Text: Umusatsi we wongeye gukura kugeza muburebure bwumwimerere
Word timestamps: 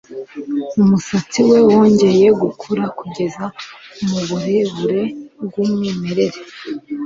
Umusatsi 0.81 1.39
we 1.49 1.57
wongeye 1.69 2.27
gukura 2.41 2.83
kugeza 2.97 3.43
muburebure 4.09 5.01
bwumwimerere 5.43 6.39